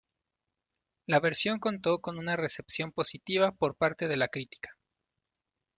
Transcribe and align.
La 1.05 1.19
versión 1.19 1.59
contó 1.59 1.99
con 2.01 2.17
una 2.17 2.35
recepción 2.35 2.91
positiva 2.91 3.51
por 3.51 3.75
parte 3.75 4.07
de 4.07 4.17
la 4.17 4.29
crítica. 4.29 4.75